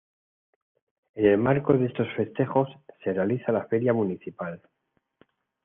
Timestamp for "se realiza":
3.03-3.51